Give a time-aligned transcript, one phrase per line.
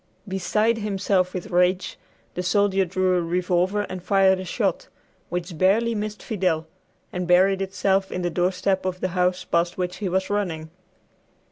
[0.27, 1.95] Beside himself with rage,
[2.33, 4.87] the soldier drew a revolver and fired a shot,
[5.29, 6.65] which barely missed Fidel,
[7.13, 10.71] and buried itself in the doorstep of the house past which he was running.